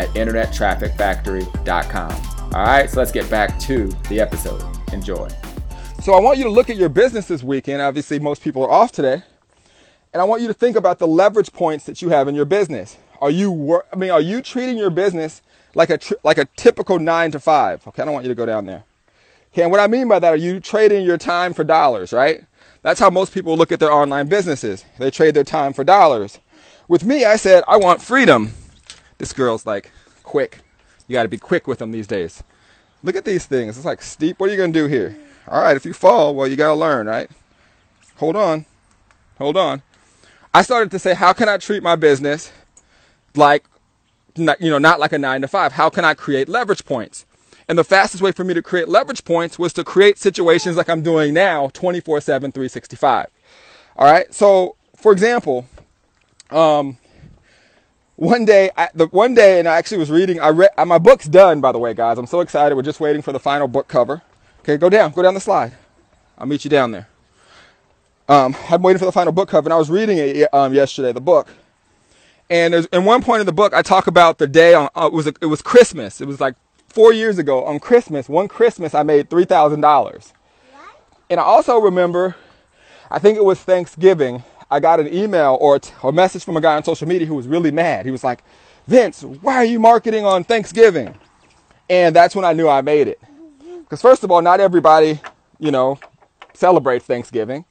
at 0.01 0.09
internettrafficfactory.com. 0.09 2.38
All 2.55 2.65
right, 2.65 2.89
so 2.89 2.99
let's 2.99 3.13
get 3.13 3.29
back 3.29 3.59
to 3.61 3.89
the 4.09 4.21
episode. 4.21 4.65
Enjoy. 4.95 5.29
So 6.03 6.15
I 6.15 6.21
want 6.21 6.39
you 6.39 6.45
to 6.45 6.51
look 6.51 6.71
at 6.71 6.77
your 6.77 6.89
business 6.89 7.27
this 7.27 7.43
weekend. 7.43 7.83
Obviously, 7.83 8.19
most 8.19 8.43
people 8.43 8.65
are 8.65 8.71
off 8.71 8.91
today. 8.91 9.23
And 10.15 10.23
I 10.23 10.25
want 10.25 10.41
you 10.41 10.49
to 10.49 10.55
think 10.55 10.75
about 10.75 10.99
the 10.99 11.07
leverage 11.07 11.53
points 11.53 11.85
that 11.85 12.01
you 12.01 12.09
have 12.09 12.27
in 12.27 12.35
your 12.35 12.47
business. 12.47 12.97
Are 13.21 13.31
you 13.31 13.83
I 13.93 13.97
mean, 13.97 14.11
are 14.11 14.21
you 14.21 14.41
treating 14.41 14.79
your 14.79 14.89
business 14.89 15.43
like 15.75 15.91
a 15.91 15.99
like 16.25 16.39
a 16.39 16.47
typical 16.57 16.99
9 16.99 17.33
to 17.33 17.39
5? 17.39 17.87
Okay, 17.89 18.03
I 18.03 18.05
don't 18.07 18.15
want 18.15 18.25
you 18.25 18.31
to 18.31 18.35
go 18.35 18.47
down 18.47 18.65
there. 18.65 18.85
Okay, 19.53 19.63
and 19.63 19.71
what 19.71 19.81
I 19.81 19.87
mean 19.87 20.09
by 20.09 20.19
that 20.19 20.33
are 20.33 20.37
you 20.37 20.59
trading 20.59 21.05
your 21.05 21.19
time 21.19 21.53
for 21.53 21.65
dollars, 21.65 22.15
right? 22.15 22.45
That's 22.81 22.99
how 22.99 23.11
most 23.11 23.35
people 23.35 23.59
look 23.59 23.73
at 23.73 23.79
their 23.79 23.93
online 23.93 24.29
businesses. 24.29 24.87
They 24.99 25.11
trade 25.11 25.35
their 25.35 25.45
time 25.45 25.75
for 25.75 25.85
dollars. 25.85 26.39
With 26.89 27.05
me, 27.05 27.27
I 27.27 27.37
said, 27.37 27.63
I 27.69 27.77
want 27.77 28.01
freedom. 28.01 28.53
This 29.19 29.35
girl's 29.35 29.67
like, 29.67 29.91
quick. 30.23 30.61
You 31.09 31.15
got 31.15 31.25
to 31.25 31.29
be 31.29 31.39
quick 31.39 31.67
with 31.67 31.79
them 31.79 31.91
these 31.91 32.07
days. 32.07 32.43
Look 33.03 33.17
at 33.17 33.25
these 33.25 33.47
things. 33.47 33.77
It's 33.77 33.87
like 33.87 34.03
steep. 34.03 34.39
What 34.39 34.49
are 34.49 34.53
you 34.53 34.59
going 34.59 34.73
to 34.73 34.79
do 34.79 34.87
here? 34.87 35.17
All 35.49 35.63
right, 35.63 35.77
if 35.77 35.85
you 35.85 35.95
fall, 35.95 36.35
well, 36.35 36.47
you 36.47 36.57
got 36.57 36.69
to 36.69 36.75
learn, 36.75 37.07
right? 37.07 37.31
Hold 38.17 38.37
on. 38.37 38.67
Hold 39.39 39.57
on. 39.57 39.83
I 40.53 40.63
started 40.63 40.91
to 40.91 40.99
say, 40.99 41.15
how 41.15 41.33
can 41.33 41.49
I 41.49 41.57
treat 41.57 41.83
my 41.83 41.97
business 41.97 42.53
like, 43.35 43.65
you 44.37 44.45
know, 44.61 44.79
not 44.79 45.01
like 45.01 45.13
a 45.13 45.19
nine 45.19 45.41
to 45.41 45.49
five? 45.49 45.73
How 45.73 45.89
can 45.89 46.05
I 46.05 46.15
create 46.15 46.49
leverage 46.49 46.85
points? 46.85 47.25
And 47.69 47.79
the 47.79 47.85
fastest 47.85 48.23
way 48.23 48.33
for 48.33 48.45
me 48.45 48.55
to 48.55 48.63
create 48.63 48.89
leverage 48.89 49.25
points 49.25 49.59
was 49.59 49.73
to 49.75 49.85
create 49.85 50.19
situations 50.19 50.77
like 50.77 50.89
I'm 50.89 51.03
doing 51.03 51.35
now 51.35 51.69
24 51.75 52.21
7, 52.21 52.51
365. 52.53 53.27
All 53.97 54.11
right. 54.11 54.33
So, 54.33 54.77
for 54.97 55.13
example, 55.13 55.67
um, 56.51 56.97
one 58.19 58.45
day, 58.45 58.69
I, 58.77 58.89
the 58.95 59.07
one 59.07 59.35
day, 59.35 59.61
and 59.61 59.69
I 59.69 59.77
actually 59.77 59.99
was 59.99 60.11
reading. 60.11 60.41
I 60.41 60.49
read 60.49 60.71
my 60.85 60.99
book's 60.99 61.27
done, 61.27 61.61
by 61.61 61.71
the 61.71 61.79
way, 61.79 61.95
guys. 61.95 62.19
I'm 62.19 62.27
so 62.27 62.41
excited. 62.41 62.75
We're 62.75 62.83
just 62.83 62.99
waiting 62.99 63.23
for 63.23 63.31
the 63.33 63.39
final 63.39 63.69
book 63.69 63.87
cover. 63.87 64.23
Okay, 64.61 64.77
go 64.77 64.91
down, 64.91 65.13
go 65.13 65.23
down 65.23 65.35
the 65.35 65.41
slide. 65.41 65.73
I'll 66.37 66.47
meet 66.49 66.65
you 66.65 66.71
down 66.71 66.91
there. 66.91 67.09
Um, 68.29 68.57
I'm 68.69 68.83
waiting 68.83 68.99
for 68.99 69.05
the 69.05 69.13
final 69.13 69.33
book 69.33 69.49
cover, 69.49 69.69
and 69.69 69.73
I 69.73 69.77
was 69.77 69.89
reading 69.89 70.19
it 70.19 70.53
um, 70.53 70.75
yesterday, 70.75 71.13
the 71.13 71.21
book. 71.21 71.49
And 72.51 72.75
there's, 72.75 72.87
in 72.87 73.05
one 73.05 73.23
point 73.23 73.39
in 73.39 73.47
the 73.47 73.53
book, 73.53 73.73
I 73.73 73.83
talk 73.83 74.09
about 74.09 74.39
the 74.39 74.49
day 74.49 74.75
on 74.75 74.89
uh, 74.97 75.07
it 75.07 75.13
was 75.13 75.29
a, 75.29 75.35
it 75.41 75.47
was 75.47 75.63
Christmas. 75.63 76.21
It 76.21 76.27
was 76.27 76.41
like 76.41 76.57
four 76.89 77.13
years 77.13 77.39
ago 77.39 77.65
on 77.65 77.79
Christmas. 77.79 78.29
One 78.29 78.49
Christmas, 78.49 78.97
I 78.97 79.05
made 79.05 79.31
three 79.31 79.45
thousand 79.45 79.81
dollars. 79.81 80.33
And 81.31 81.39
I 81.39 81.45
also 81.45 81.79
remember, 81.79 82.35
I 83.13 83.21
think 83.21 83.39
it 83.39 83.45
was 83.45 83.61
Thanksgiving. 83.61 84.43
I 84.71 84.81
got 84.81 85.01
an 85.01 85.13
email 85.13 85.57
or 85.61 85.81
a, 86.03 86.13
message 86.13 86.45
from 86.45 86.57
a 86.57 86.61
guy 86.61 86.77
on 86.77 86.85
social 86.85 87.09
media 87.09 87.27
who 87.27 87.35
was 87.35 87.49
really 87.49 87.71
mad. 87.71 88.05
He 88.05 88.13
was 88.13 88.23
like, 88.23 88.43
Vince, 88.87 89.23
why 89.23 89.55
are 89.55 89.65
you 89.65 89.81
marketing 89.81 90.25
on 90.25 90.45
Thanksgiving? 90.45 91.15
And 91.89 92.15
that's 92.15 92.37
when 92.37 92.45
I 92.45 92.53
knew 92.53 92.69
I 92.69 92.83
made 92.83 93.09
it. 93.09 93.21
Because, 93.81 94.03
first 94.03 94.25
of 94.25 94.31
all, 94.31 94.43
not 94.43 94.61
everybody, 94.61 95.21
you 95.59 95.71
know, 95.71 95.99
celebrates 96.53 97.07
Thanksgiving. 97.07 97.65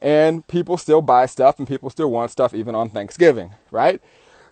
And 0.00 0.46
people 0.46 0.76
still 0.76 1.00
buy 1.00 1.24
stuff 1.26 1.58
and 1.58 1.66
people 1.66 1.88
still 1.88 2.10
want 2.10 2.30
stuff 2.30 2.52
even 2.52 2.74
on 2.74 2.90
Thanksgiving, 2.90 3.54
right? 3.70 4.02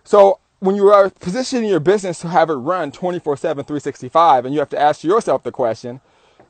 So, 0.03 0.39
when 0.59 0.75
you 0.75 0.89
are 0.91 1.09
positioning 1.09 1.69
your 1.69 1.81
business 1.81 2.19
to 2.21 2.29
have 2.29 2.49
it 2.49 2.53
run 2.53 2.91
24 2.91 3.37
7, 3.37 3.65
365, 3.65 4.45
and 4.45 4.53
you 4.53 4.59
have 4.59 4.69
to 4.69 4.79
ask 4.79 5.03
yourself 5.03 5.43
the 5.43 5.51
question 5.51 6.01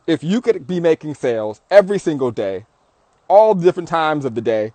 if 0.05 0.23
you 0.23 0.39
could 0.39 0.67
be 0.67 0.79
making 0.79 1.15
sales 1.15 1.62
every 1.71 1.97
single 1.97 2.31
day, 2.31 2.65
all 3.27 3.55
different 3.55 3.89
times 3.89 4.23
of 4.23 4.35
the 4.35 4.41
day, 4.41 4.73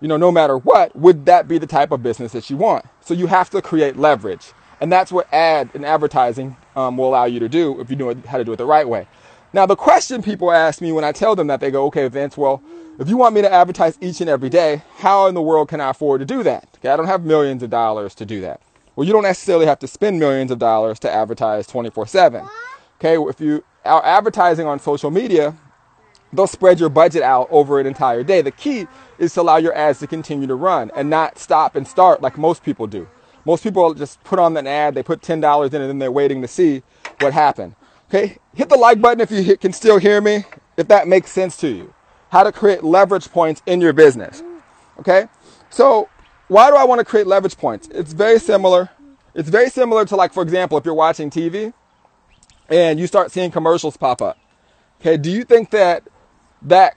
you 0.00 0.08
know, 0.08 0.16
no 0.16 0.32
matter 0.32 0.58
what, 0.58 0.94
would 0.96 1.26
that 1.26 1.48
be 1.48 1.58
the 1.58 1.66
type 1.66 1.90
of 1.90 2.02
business 2.02 2.32
that 2.32 2.50
you 2.50 2.56
want? 2.56 2.84
So 3.00 3.14
you 3.14 3.26
have 3.26 3.50
to 3.50 3.62
create 3.62 3.96
leverage. 3.96 4.52
And 4.80 4.92
that's 4.92 5.10
what 5.10 5.32
ad 5.32 5.70
and 5.74 5.84
advertising 5.84 6.56
um, 6.76 6.96
will 6.98 7.08
allow 7.08 7.24
you 7.24 7.40
to 7.40 7.48
do 7.48 7.80
if 7.80 7.90
you 7.90 7.96
know 7.96 8.14
how 8.26 8.38
to 8.38 8.44
do 8.44 8.52
it 8.52 8.56
the 8.56 8.66
right 8.66 8.88
way. 8.88 9.08
Now, 9.52 9.64
the 9.64 9.76
question 9.76 10.22
people 10.22 10.52
ask 10.52 10.82
me 10.82 10.92
when 10.92 11.04
I 11.04 11.12
tell 11.12 11.34
them 11.34 11.46
that, 11.46 11.60
they 11.60 11.70
go, 11.70 11.86
okay, 11.86 12.08
Vince, 12.08 12.36
well, 12.36 12.62
if 12.98 13.08
you 13.08 13.16
want 13.16 13.34
me 13.34 13.42
to 13.42 13.52
advertise 13.52 13.96
each 14.00 14.20
and 14.20 14.28
every 14.28 14.50
day, 14.50 14.82
how 14.98 15.26
in 15.26 15.34
the 15.34 15.42
world 15.42 15.68
can 15.68 15.80
I 15.80 15.90
afford 15.90 16.20
to 16.20 16.26
do 16.26 16.42
that? 16.42 16.68
Okay, 16.78 16.90
I 16.90 16.96
don't 16.96 17.06
have 17.06 17.24
millions 17.24 17.62
of 17.62 17.70
dollars 17.70 18.14
to 18.16 18.26
do 18.26 18.40
that. 18.42 18.60
Well, 18.96 19.06
you 19.06 19.12
don't 19.12 19.22
necessarily 19.22 19.66
have 19.66 19.78
to 19.80 19.86
spend 19.88 20.18
millions 20.18 20.50
of 20.50 20.58
dollars 20.58 20.98
to 21.00 21.10
advertise 21.10 21.66
24 21.66 22.06
7. 22.06 22.46
Okay, 22.98 23.16
if 23.18 23.40
you 23.40 23.64
are 23.84 24.04
advertising 24.04 24.66
on 24.66 24.80
social 24.80 25.10
media, 25.10 25.54
they'll 26.32 26.46
spread 26.46 26.80
your 26.80 26.88
budget 26.88 27.22
out 27.22 27.48
over 27.50 27.80
an 27.80 27.86
entire 27.86 28.22
day. 28.22 28.42
The 28.42 28.50
key 28.50 28.86
is 29.18 29.34
to 29.34 29.42
allow 29.42 29.56
your 29.56 29.74
ads 29.74 29.98
to 30.00 30.06
continue 30.06 30.46
to 30.46 30.54
run 30.54 30.90
and 30.94 31.08
not 31.08 31.38
stop 31.38 31.76
and 31.76 31.86
start 31.86 32.22
like 32.22 32.36
most 32.38 32.62
people 32.62 32.86
do. 32.86 33.08
Most 33.44 33.62
people 33.62 33.94
just 33.94 34.22
put 34.24 34.38
on 34.38 34.56
an 34.56 34.66
ad, 34.66 34.94
they 34.94 35.02
put 35.02 35.20
$10 35.22 35.34
in 35.68 35.74
it, 35.74 35.74
and 35.74 35.88
then 35.88 35.98
they're 35.98 36.10
waiting 36.10 36.42
to 36.42 36.48
see 36.48 36.82
what 37.20 37.32
happened. 37.32 37.76
Okay, 38.08 38.38
hit 38.54 38.68
the 38.68 38.76
like 38.76 39.00
button 39.00 39.20
if 39.20 39.30
you 39.30 39.56
can 39.56 39.72
still 39.72 39.98
hear 39.98 40.20
me, 40.20 40.44
if 40.76 40.88
that 40.88 41.08
makes 41.08 41.30
sense 41.30 41.56
to 41.58 41.68
you. 41.68 41.92
How 42.30 42.42
to 42.42 42.52
create 42.52 42.84
leverage 42.84 43.30
points 43.30 43.62
in 43.66 43.80
your 43.80 43.92
business. 43.92 44.42
Okay, 44.98 45.28
so 45.70 46.08
why 46.48 46.70
do 46.70 46.76
I 46.76 46.84
want 46.84 47.00
to 47.00 47.04
create 47.04 47.26
leverage 47.26 47.56
points? 47.56 47.88
It's 47.88 48.12
very 48.12 48.38
similar. 48.38 48.90
It's 49.34 49.48
very 49.48 49.70
similar 49.70 50.04
to, 50.06 50.16
like, 50.16 50.32
for 50.32 50.42
example, 50.42 50.78
if 50.78 50.84
you're 50.84 50.94
watching 50.94 51.30
TV 51.30 51.72
and 52.68 52.98
you 52.98 53.06
start 53.06 53.30
seeing 53.30 53.50
commercials 53.50 53.96
pop 53.96 54.22
up. 54.22 54.38
Okay, 55.00 55.16
do 55.16 55.30
you 55.30 55.44
think 55.44 55.70
that 55.70 56.08
that 56.62 56.96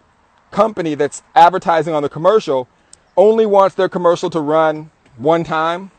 company 0.51 0.95
that's 0.95 1.21
advertising 1.35 1.93
on 1.93 2.03
the 2.03 2.09
commercial 2.09 2.67
only 3.15 3.45
wants 3.45 3.75
their 3.75 3.89
commercial 3.89 4.29
to 4.29 4.39
run 4.39 4.89
one 5.17 5.43
time 5.43 5.91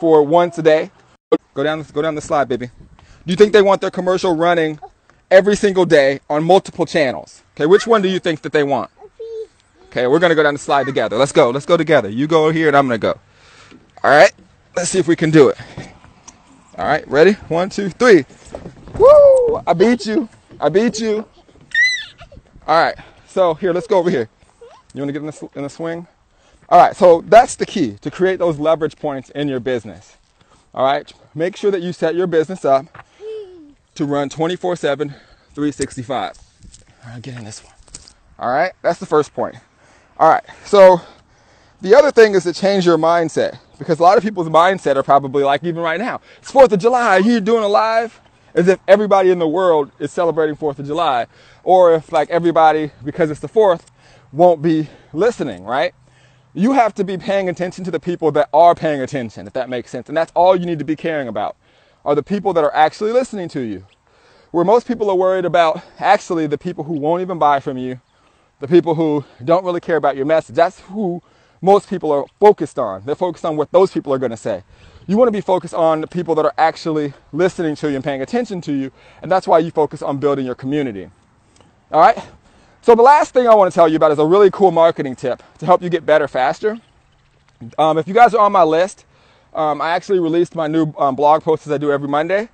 for 0.00 0.22
once 0.22 0.58
a 0.58 0.62
day? 0.62 0.90
Go 1.54 1.62
down, 1.62 1.84
go 1.92 2.02
down 2.02 2.14
the 2.14 2.20
slide, 2.20 2.48
baby. 2.48 2.66
Do 2.66 3.32
you 3.32 3.36
think 3.36 3.52
they 3.52 3.62
want 3.62 3.80
their 3.80 3.90
commercial 3.90 4.34
running 4.36 4.78
every 5.30 5.56
single 5.56 5.84
day 5.84 6.20
on 6.30 6.44
multiple 6.44 6.86
channels? 6.86 7.42
Okay, 7.54 7.66
which 7.66 7.86
one 7.86 8.02
do 8.02 8.08
you 8.08 8.18
think 8.18 8.42
that 8.42 8.52
they 8.52 8.62
want? 8.62 8.90
Okay, 9.86 10.06
we're 10.06 10.18
gonna 10.18 10.34
go 10.34 10.42
down 10.42 10.54
the 10.54 10.60
slide 10.60 10.86
together. 10.86 11.16
Let's 11.16 11.32
go. 11.32 11.50
Let's 11.50 11.66
go 11.66 11.76
together. 11.76 12.08
You 12.08 12.26
go 12.26 12.50
here 12.50 12.68
and 12.68 12.76
I'm 12.76 12.86
gonna 12.86 12.98
go. 12.98 13.18
All 14.04 14.10
right. 14.10 14.32
Let's 14.76 14.90
see 14.90 14.98
if 14.98 15.08
we 15.08 15.16
can 15.16 15.30
do 15.30 15.48
it. 15.48 15.58
All 16.76 16.86
right, 16.86 17.06
ready? 17.08 17.32
One, 17.48 17.68
two, 17.68 17.88
three. 17.90 18.24
Woo! 18.96 19.60
I 19.66 19.72
beat 19.72 20.06
you. 20.06 20.28
I 20.60 20.68
beat 20.68 21.00
you. 21.00 21.26
All 22.68 22.78
right, 22.78 22.96
so 23.26 23.54
here, 23.54 23.72
let's 23.72 23.86
go 23.86 23.96
over 23.96 24.10
here. 24.10 24.28
You 24.92 25.00
want 25.00 25.08
to 25.08 25.12
get 25.14 25.22
in 25.22 25.26
the, 25.26 25.48
in 25.54 25.62
the 25.62 25.70
swing? 25.70 26.06
All 26.68 26.78
right, 26.78 26.94
so 26.94 27.22
that's 27.22 27.54
the 27.54 27.64
key 27.64 27.92
to 28.02 28.10
create 28.10 28.38
those 28.38 28.58
leverage 28.58 28.96
points 28.96 29.30
in 29.30 29.48
your 29.48 29.58
business. 29.58 30.18
All 30.74 30.84
right, 30.84 31.10
make 31.34 31.56
sure 31.56 31.70
that 31.70 31.80
you 31.80 31.94
set 31.94 32.14
your 32.14 32.26
business 32.26 32.66
up 32.66 32.84
to 33.94 34.04
run 34.04 34.28
24 34.28 34.76
7, 34.76 35.08
365. 35.08 36.38
All 37.06 37.10
right, 37.10 37.22
get 37.22 37.38
in 37.38 37.44
this 37.44 37.64
one. 37.64 37.72
All 38.38 38.50
right, 38.52 38.72
that's 38.82 39.00
the 39.00 39.06
first 39.06 39.32
point. 39.32 39.54
All 40.18 40.28
right, 40.28 40.44
so 40.66 41.00
the 41.80 41.94
other 41.94 42.10
thing 42.10 42.34
is 42.34 42.42
to 42.42 42.52
change 42.52 42.84
your 42.84 42.98
mindset 42.98 43.58
because 43.78 43.98
a 43.98 44.02
lot 44.02 44.18
of 44.18 44.22
people's 44.22 44.50
mindset 44.50 44.96
are 44.96 45.02
probably 45.02 45.42
like 45.42 45.64
even 45.64 45.80
right 45.82 45.98
now. 45.98 46.20
It's 46.36 46.52
4th 46.52 46.72
of 46.72 46.80
July, 46.80 47.16
you're 47.16 47.40
doing 47.40 47.64
a 47.64 47.68
live 47.68 48.20
as 48.54 48.68
if 48.68 48.80
everybody 48.88 49.30
in 49.30 49.38
the 49.38 49.48
world 49.48 49.90
is 49.98 50.12
celebrating 50.12 50.56
4th 50.56 50.78
of 50.78 50.86
July 50.86 51.26
or 51.62 51.94
if 51.94 52.12
like 52.12 52.30
everybody 52.30 52.90
because 53.04 53.30
it's 53.30 53.40
the 53.40 53.48
4th 53.48 53.82
won't 54.32 54.62
be 54.62 54.88
listening, 55.12 55.64
right? 55.64 55.94
You 56.54 56.72
have 56.72 56.94
to 56.94 57.04
be 57.04 57.16
paying 57.18 57.48
attention 57.48 57.84
to 57.84 57.90
the 57.90 58.00
people 58.00 58.32
that 58.32 58.48
are 58.52 58.74
paying 58.74 59.00
attention, 59.00 59.46
if 59.46 59.52
that 59.52 59.68
makes 59.68 59.90
sense. 59.90 60.08
And 60.08 60.16
that's 60.16 60.32
all 60.34 60.56
you 60.56 60.66
need 60.66 60.78
to 60.78 60.84
be 60.84 60.96
caring 60.96 61.28
about 61.28 61.56
are 62.04 62.14
the 62.14 62.22
people 62.22 62.52
that 62.54 62.64
are 62.64 62.74
actually 62.74 63.12
listening 63.12 63.48
to 63.50 63.60
you. 63.60 63.86
Where 64.50 64.64
most 64.64 64.88
people 64.88 65.10
are 65.10 65.16
worried 65.16 65.44
about 65.44 65.82
actually 65.98 66.46
the 66.46 66.56
people 66.56 66.84
who 66.84 66.94
won't 66.94 67.20
even 67.20 67.38
buy 67.38 67.60
from 67.60 67.76
you, 67.76 68.00
the 68.60 68.68
people 68.68 68.94
who 68.94 69.24
don't 69.44 69.64
really 69.64 69.80
care 69.80 69.96
about 69.96 70.16
your 70.16 70.24
message. 70.24 70.56
That's 70.56 70.80
who 70.80 71.22
most 71.60 71.88
people 71.88 72.10
are 72.12 72.24
focused 72.40 72.78
on. 72.78 73.04
They're 73.04 73.14
focused 73.14 73.44
on 73.44 73.56
what 73.56 73.70
those 73.72 73.92
people 73.92 74.12
are 74.12 74.18
going 74.18 74.30
to 74.30 74.36
say. 74.36 74.64
You 75.08 75.16
want 75.16 75.28
to 75.28 75.32
be 75.32 75.40
focused 75.40 75.72
on 75.72 76.02
the 76.02 76.06
people 76.06 76.34
that 76.34 76.44
are 76.44 76.52
actually 76.58 77.14
listening 77.32 77.74
to 77.76 77.88
you 77.88 77.96
and 77.96 78.04
paying 78.04 78.20
attention 78.20 78.60
to 78.60 78.72
you, 78.74 78.92
and 79.22 79.32
that's 79.32 79.48
why 79.48 79.58
you 79.58 79.70
focus 79.70 80.02
on 80.02 80.18
building 80.18 80.44
your 80.44 80.54
community. 80.54 81.08
All 81.90 82.00
right? 82.02 82.22
So, 82.82 82.94
the 82.94 83.02
last 83.02 83.32
thing 83.32 83.48
I 83.48 83.54
want 83.54 83.72
to 83.72 83.74
tell 83.74 83.88
you 83.88 83.96
about 83.96 84.12
is 84.12 84.18
a 84.18 84.26
really 84.26 84.50
cool 84.50 84.70
marketing 84.70 85.16
tip 85.16 85.42
to 85.60 85.66
help 85.66 85.82
you 85.82 85.88
get 85.88 86.04
better 86.04 86.28
faster. 86.28 86.78
Um, 87.78 87.96
if 87.96 88.06
you 88.06 88.12
guys 88.12 88.34
are 88.34 88.44
on 88.44 88.52
my 88.52 88.64
list, 88.64 89.06
um, 89.54 89.80
I 89.80 89.92
actually 89.92 90.20
released 90.20 90.54
my 90.54 90.66
new 90.66 90.92
um, 90.98 91.16
blog 91.16 91.42
post 91.42 91.66
as 91.66 91.72
I 91.72 91.78
do 91.78 91.90
every 91.90 92.08
Monday, 92.08 92.50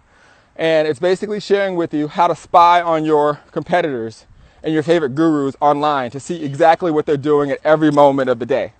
and 0.54 0.86
it's 0.86 1.00
basically 1.00 1.40
sharing 1.40 1.74
with 1.74 1.92
you 1.92 2.06
how 2.06 2.28
to 2.28 2.36
spy 2.36 2.80
on 2.80 3.04
your 3.04 3.40
competitors 3.50 4.26
and 4.62 4.72
your 4.72 4.84
favorite 4.84 5.16
gurus 5.16 5.56
online 5.60 6.12
to 6.12 6.20
see 6.20 6.44
exactly 6.44 6.92
what 6.92 7.04
they're 7.04 7.16
doing 7.16 7.50
at 7.50 7.58
every 7.64 7.90
moment 7.90 8.30
of 8.30 8.38
the 8.38 8.46
day. 8.46 8.74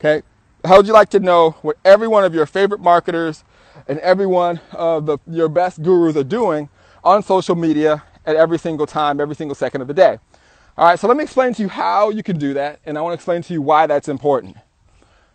Okay? 0.00 0.22
How 0.64 0.78
would 0.78 0.86
you 0.86 0.94
like 0.94 1.10
to 1.10 1.20
know 1.20 1.50
what 1.60 1.76
every 1.84 2.08
one 2.08 2.24
of 2.24 2.34
your 2.34 2.46
favorite 2.46 2.80
marketers 2.80 3.44
and 3.86 3.98
every 3.98 4.26
one 4.26 4.60
of 4.72 5.04
the, 5.04 5.18
your 5.26 5.50
best 5.50 5.82
gurus 5.82 6.16
are 6.16 6.24
doing 6.24 6.70
on 7.02 7.22
social 7.22 7.54
media 7.54 8.02
at 8.24 8.34
every 8.34 8.58
single 8.58 8.86
time, 8.86 9.20
every 9.20 9.34
single 9.34 9.54
second 9.54 9.82
of 9.82 9.88
the 9.88 9.94
day? 9.94 10.18
All 10.78 10.88
right, 10.88 10.98
so 10.98 11.06
let 11.06 11.18
me 11.18 11.24
explain 11.24 11.52
to 11.54 11.62
you 11.62 11.68
how 11.68 12.08
you 12.08 12.22
can 12.22 12.38
do 12.38 12.54
that, 12.54 12.80
and 12.86 12.96
I 12.96 13.02
want 13.02 13.12
to 13.12 13.14
explain 13.14 13.42
to 13.42 13.52
you 13.52 13.60
why 13.60 13.86
that's 13.86 14.08
important. 14.08 14.56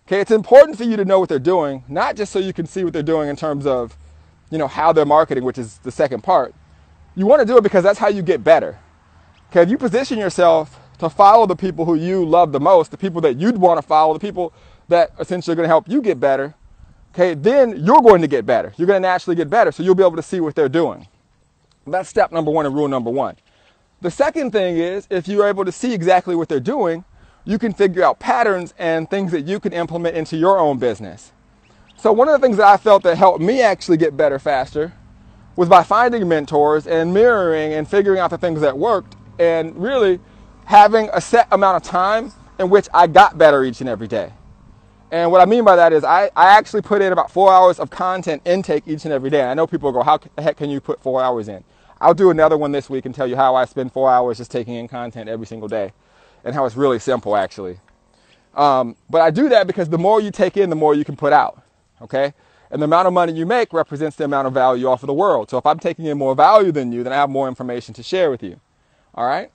Okay, 0.07 0.19
it's 0.19 0.31
important 0.31 0.79
for 0.79 0.83
you 0.83 0.97
to 0.97 1.05
know 1.05 1.19
what 1.19 1.29
they're 1.29 1.37
doing, 1.37 1.83
not 1.87 2.15
just 2.15 2.31
so 2.31 2.39
you 2.39 2.51
can 2.51 2.65
see 2.65 2.83
what 2.83 2.93
they're 2.93 3.03
doing 3.03 3.29
in 3.29 3.35
terms 3.35 3.67
of, 3.67 3.95
you 4.49 4.57
know, 4.57 4.67
how 4.67 4.91
they're 4.91 5.05
marketing, 5.05 5.43
which 5.43 5.59
is 5.59 5.77
the 5.77 5.91
second 5.91 6.23
part. 6.23 6.55
You 7.15 7.27
want 7.27 7.39
to 7.41 7.45
do 7.45 7.55
it 7.55 7.61
because 7.61 7.83
that's 7.83 7.99
how 7.99 8.07
you 8.07 8.23
get 8.23 8.43
better. 8.43 8.79
Okay, 9.51 9.61
if 9.61 9.69
you 9.69 9.77
position 9.77 10.17
yourself 10.17 10.79
to 10.97 11.07
follow 11.07 11.45
the 11.45 11.55
people 11.55 11.85
who 11.85 11.93
you 11.93 12.25
love 12.25 12.51
the 12.51 12.59
most, 12.59 12.89
the 12.89 12.97
people 12.97 13.21
that 13.21 13.39
you'd 13.39 13.57
want 13.57 13.79
to 13.79 13.85
follow, 13.85 14.13
the 14.13 14.19
people 14.19 14.53
that 14.89 15.11
essentially 15.19 15.53
are 15.53 15.55
going 15.55 15.65
to 15.65 15.69
help 15.69 15.87
you 15.87 16.01
get 16.01 16.19
better, 16.19 16.53
okay, 17.13 17.33
then 17.33 17.83
you're 17.83 18.01
going 18.01 18.21
to 18.21 18.27
get 18.27 18.45
better. 18.45 18.73
You're 18.77 18.87
going 18.87 19.01
to 19.01 19.07
naturally 19.07 19.35
get 19.35 19.49
better, 19.49 19.71
so 19.71 19.81
you'll 19.83 19.95
be 19.95 20.03
able 20.03 20.17
to 20.17 20.23
see 20.23 20.39
what 20.39 20.55
they're 20.55 20.69
doing. 20.69 21.07
That's 21.87 22.09
step 22.09 22.31
number 22.31 22.51
one 22.51 22.65
and 22.65 22.75
rule 22.75 22.87
number 22.87 23.09
one. 23.09 23.37
The 24.01 24.11
second 24.11 24.51
thing 24.51 24.77
is 24.77 25.07
if 25.09 25.27
you're 25.27 25.47
able 25.47 25.65
to 25.65 25.71
see 25.71 25.93
exactly 25.93 26.35
what 26.35 26.49
they're 26.49 26.59
doing, 26.59 27.03
you 27.45 27.57
can 27.57 27.73
figure 27.73 28.03
out 28.03 28.19
patterns 28.19 28.73
and 28.77 29.09
things 29.09 29.31
that 29.31 29.41
you 29.41 29.59
can 29.59 29.73
implement 29.73 30.15
into 30.15 30.37
your 30.37 30.59
own 30.59 30.77
business. 30.77 31.31
So, 31.97 32.13
one 32.13 32.29
of 32.29 32.39
the 32.39 32.45
things 32.45 32.57
that 32.57 32.67
I 32.67 32.77
felt 32.77 33.03
that 33.03 33.17
helped 33.17 33.41
me 33.41 33.61
actually 33.61 33.97
get 33.97 34.15
better 34.15 34.39
faster 34.39 34.93
was 35.55 35.67
by 35.67 35.83
finding 35.83 36.27
mentors 36.27 36.87
and 36.87 37.13
mirroring 37.13 37.73
and 37.73 37.87
figuring 37.87 38.19
out 38.19 38.29
the 38.29 38.37
things 38.37 38.61
that 38.61 38.77
worked 38.77 39.15
and 39.37 39.75
really 39.75 40.19
having 40.65 41.09
a 41.11 41.19
set 41.19 41.47
amount 41.51 41.75
of 41.75 41.83
time 41.83 42.31
in 42.59 42.69
which 42.69 42.87
I 42.93 43.07
got 43.07 43.37
better 43.37 43.63
each 43.63 43.81
and 43.81 43.89
every 43.89 44.07
day. 44.07 44.31
And 45.11 45.31
what 45.31 45.41
I 45.41 45.45
mean 45.45 45.63
by 45.63 45.75
that 45.75 45.91
is 45.91 46.03
I, 46.03 46.29
I 46.35 46.49
actually 46.57 46.81
put 46.81 47.01
in 47.01 47.11
about 47.11 47.31
four 47.31 47.51
hours 47.51 47.79
of 47.79 47.89
content 47.89 48.43
intake 48.45 48.83
each 48.87 49.05
and 49.05 49.13
every 49.13 49.29
day. 49.29 49.41
And 49.41 49.49
I 49.49 49.53
know 49.55 49.65
people 49.65 49.91
go, 49.91 50.03
how 50.03 50.17
the 50.17 50.41
heck 50.41 50.57
can 50.57 50.69
you 50.69 50.79
put 50.79 51.01
four 51.01 51.21
hours 51.21 51.47
in? 51.47 51.63
I'll 51.99 52.13
do 52.13 52.29
another 52.29 52.57
one 52.57 52.71
this 52.71 52.89
week 52.89 53.05
and 53.05 53.13
tell 53.13 53.27
you 53.27 53.35
how 53.35 53.55
I 53.55 53.65
spend 53.65 53.91
four 53.91 54.09
hours 54.09 54.37
just 54.37 54.51
taking 54.51 54.75
in 54.75 54.87
content 54.87 55.27
every 55.27 55.45
single 55.45 55.67
day 55.67 55.93
and 56.43 56.55
how 56.55 56.65
it's 56.65 56.75
really 56.75 56.99
simple 56.99 57.35
actually. 57.35 57.79
Um, 58.55 58.95
but 59.09 59.21
I 59.21 59.31
do 59.31 59.49
that 59.49 59.67
because 59.67 59.89
the 59.89 59.97
more 59.97 60.21
you 60.21 60.31
take 60.31 60.57
in, 60.57 60.69
the 60.69 60.75
more 60.75 60.93
you 60.93 61.03
can 61.03 61.15
put 61.15 61.33
out. 61.33 61.61
Okay? 62.01 62.33
And 62.71 62.81
the 62.81 62.85
amount 62.85 63.07
of 63.07 63.13
money 63.13 63.33
you 63.33 63.45
make 63.45 63.73
represents 63.73 64.15
the 64.15 64.25
amount 64.25 64.47
of 64.47 64.53
value 64.53 64.81
you 64.81 64.89
offer 64.89 65.05
the 65.05 65.13
world. 65.13 65.49
So 65.49 65.57
if 65.57 65.65
I'm 65.65 65.79
taking 65.79 66.05
in 66.05 66.17
more 66.17 66.35
value 66.35 66.71
than 66.71 66.91
you, 66.91 67.03
then 67.03 67.13
I 67.13 67.17
have 67.17 67.29
more 67.29 67.47
information 67.47 67.93
to 67.95 68.03
share 68.03 68.29
with 68.29 68.43
you. 68.43 68.59
All 69.15 69.25
right? 69.25 69.51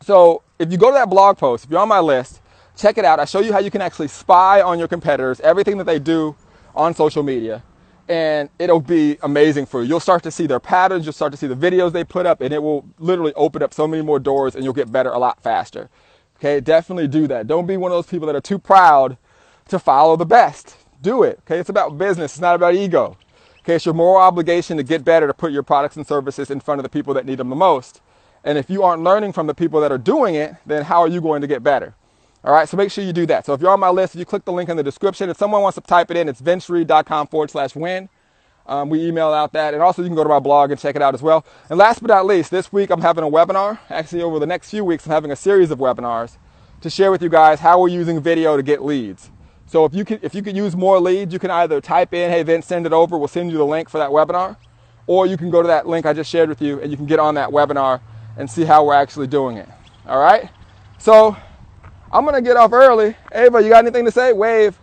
So 0.00 0.42
if 0.58 0.72
you 0.72 0.78
go 0.78 0.88
to 0.88 0.94
that 0.94 1.10
blog 1.10 1.38
post, 1.38 1.64
if 1.64 1.70
you're 1.70 1.80
on 1.80 1.88
my 1.88 2.00
list, 2.00 2.40
check 2.82 2.98
it 2.98 3.04
out. 3.04 3.20
I 3.20 3.24
show 3.24 3.38
you 3.38 3.52
how 3.52 3.60
you 3.60 3.70
can 3.70 3.80
actually 3.80 4.08
spy 4.08 4.60
on 4.60 4.76
your 4.76 4.88
competitors, 4.88 5.38
everything 5.40 5.78
that 5.78 5.84
they 5.84 6.00
do 6.00 6.34
on 6.74 6.94
social 6.94 7.22
media, 7.22 7.62
and 8.08 8.50
it'll 8.58 8.80
be 8.80 9.18
amazing 9.22 9.66
for 9.66 9.82
you. 9.82 9.88
You'll 9.88 10.00
start 10.00 10.24
to 10.24 10.32
see 10.32 10.48
their 10.48 10.58
patterns, 10.58 11.06
you'll 11.06 11.12
start 11.12 11.30
to 11.30 11.38
see 11.38 11.46
the 11.46 11.54
videos 11.54 11.92
they 11.92 12.02
put 12.02 12.26
up, 12.26 12.40
and 12.40 12.52
it 12.52 12.60
will 12.60 12.84
literally 12.98 13.32
open 13.34 13.62
up 13.62 13.72
so 13.72 13.86
many 13.86 14.02
more 14.02 14.18
doors 14.18 14.56
and 14.56 14.64
you'll 14.64 14.72
get 14.72 14.90
better 14.90 15.10
a 15.10 15.18
lot 15.18 15.40
faster. 15.40 15.88
Okay, 16.36 16.58
definitely 16.58 17.06
do 17.06 17.28
that. 17.28 17.46
Don't 17.46 17.66
be 17.66 17.76
one 17.76 17.92
of 17.92 17.96
those 17.96 18.08
people 18.08 18.26
that 18.26 18.34
are 18.34 18.40
too 18.40 18.58
proud 18.58 19.16
to 19.68 19.78
follow 19.78 20.16
the 20.16 20.26
best. 20.26 20.76
Do 21.00 21.22
it. 21.22 21.38
Okay, 21.46 21.60
it's 21.60 21.70
about 21.70 21.96
business, 21.96 22.32
it's 22.32 22.40
not 22.40 22.56
about 22.56 22.74
ego. 22.74 23.16
Okay, 23.60 23.76
it's 23.76 23.86
your 23.86 23.94
moral 23.94 24.20
obligation 24.20 24.76
to 24.76 24.82
get 24.82 25.04
better, 25.04 25.28
to 25.28 25.34
put 25.34 25.52
your 25.52 25.62
products 25.62 25.94
and 25.94 26.04
services 26.04 26.50
in 26.50 26.58
front 26.58 26.80
of 26.80 26.82
the 26.82 26.88
people 26.88 27.14
that 27.14 27.26
need 27.26 27.38
them 27.38 27.48
the 27.48 27.54
most. 27.54 28.00
And 28.42 28.58
if 28.58 28.68
you 28.68 28.82
aren't 28.82 29.04
learning 29.04 29.34
from 29.34 29.46
the 29.46 29.54
people 29.54 29.80
that 29.82 29.92
are 29.92 29.98
doing 29.98 30.34
it, 30.34 30.56
then 30.66 30.82
how 30.82 31.00
are 31.00 31.06
you 31.06 31.20
going 31.20 31.42
to 31.42 31.46
get 31.46 31.62
better? 31.62 31.94
All 32.44 32.52
right, 32.52 32.68
so 32.68 32.76
make 32.76 32.90
sure 32.90 33.04
you 33.04 33.12
do 33.12 33.24
that. 33.26 33.46
So 33.46 33.54
if 33.54 33.60
you're 33.60 33.70
on 33.70 33.78
my 33.78 33.90
list, 33.90 34.14
if 34.14 34.18
you 34.18 34.24
click 34.24 34.44
the 34.44 34.52
link 34.52 34.68
in 34.68 34.76
the 34.76 34.82
description, 34.82 35.30
if 35.30 35.36
someone 35.36 35.62
wants 35.62 35.76
to 35.76 35.80
type 35.80 36.10
it 36.10 36.16
in, 36.16 36.28
it's 36.28 36.40
vincereed.com 36.40 37.28
forward 37.28 37.50
slash 37.50 37.76
win. 37.76 38.08
Um, 38.66 38.88
we 38.88 39.06
email 39.06 39.28
out 39.28 39.52
that. 39.52 39.74
And 39.74 39.82
also, 39.82 40.02
you 40.02 40.08
can 40.08 40.16
go 40.16 40.24
to 40.24 40.28
my 40.28 40.40
blog 40.40 40.70
and 40.70 40.80
check 40.80 40.96
it 40.96 41.02
out 41.02 41.14
as 41.14 41.22
well. 41.22 41.44
And 41.68 41.78
last 41.78 42.00
but 42.00 42.08
not 42.08 42.26
least, 42.26 42.50
this 42.50 42.72
week 42.72 42.90
I'm 42.90 43.00
having 43.00 43.22
a 43.22 43.30
webinar. 43.30 43.78
Actually, 43.90 44.22
over 44.22 44.38
the 44.38 44.46
next 44.46 44.70
few 44.70 44.84
weeks, 44.84 45.06
I'm 45.06 45.12
having 45.12 45.30
a 45.30 45.36
series 45.36 45.70
of 45.70 45.78
webinars 45.78 46.36
to 46.80 46.90
share 46.90 47.12
with 47.12 47.22
you 47.22 47.28
guys 47.28 47.60
how 47.60 47.80
we're 47.80 47.88
using 47.88 48.20
video 48.20 48.56
to 48.56 48.62
get 48.62 48.84
leads. 48.84 49.30
So 49.66 49.84
if 49.84 49.94
you 49.94 50.04
can, 50.04 50.18
if 50.22 50.34
you 50.34 50.42
could 50.42 50.56
use 50.56 50.76
more 50.76 50.98
leads, 51.00 51.32
you 51.32 51.38
can 51.38 51.50
either 51.50 51.80
type 51.80 52.12
in, 52.12 52.30
hey, 52.30 52.42
Vince, 52.42 52.66
send 52.66 52.86
it 52.86 52.92
over. 52.92 53.16
We'll 53.16 53.28
send 53.28 53.52
you 53.52 53.58
the 53.58 53.66
link 53.66 53.88
for 53.88 53.98
that 53.98 54.10
webinar. 54.10 54.56
Or 55.06 55.26
you 55.26 55.36
can 55.36 55.50
go 55.50 55.62
to 55.62 55.68
that 55.68 55.86
link 55.86 56.06
I 56.06 56.12
just 56.12 56.30
shared 56.30 56.48
with 56.48 56.60
you 56.60 56.80
and 56.80 56.90
you 56.90 56.96
can 56.96 57.06
get 57.06 57.18
on 57.18 57.34
that 57.36 57.50
webinar 57.50 58.00
and 58.36 58.50
see 58.50 58.64
how 58.64 58.84
we're 58.84 58.94
actually 58.94 59.26
doing 59.28 59.56
it. 59.56 59.68
All 60.06 60.20
right? 60.20 60.50
So 60.98 61.36
I'm 62.12 62.26
to 62.26 62.42
get 62.42 62.56
off 62.56 62.72
early. 62.72 63.16
Ava, 63.32 63.62
you 63.62 63.70
got 63.70 63.84
anything 63.84 64.04
to 64.04 64.10
say? 64.10 64.32
Wave. 64.32 64.78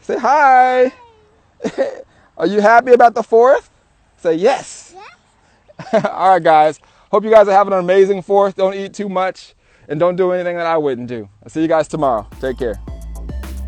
Say 0.00 0.18
hi. 0.18 0.92
Are 2.36 2.46
you 2.46 2.60
happy 2.60 2.92
about 2.92 3.14
the 3.14 3.22
fourth? 3.22 3.70
Say 4.16 4.34
yes. 4.34 4.94
All 5.92 6.30
right, 6.30 6.42
guys. 6.42 6.80
Hope 7.10 7.22
you 7.22 7.30
guys 7.30 7.46
are 7.46 7.52
having 7.52 7.72
an 7.72 7.78
amazing 7.78 8.22
fourth. 8.22 8.56
Don't 8.56 8.74
eat 8.74 8.92
too 8.92 9.08
much 9.08 9.54
and 9.88 10.00
don't 10.00 10.16
do 10.16 10.32
anything 10.32 10.56
that 10.56 10.66
I 10.66 10.76
wouldn't 10.76 11.06
do. 11.06 11.28
I'll 11.42 11.48
see 11.48 11.62
you 11.62 11.68
guys 11.68 11.86
tomorrow. 11.86 12.26
Take 12.40 12.58
care. 12.58 12.74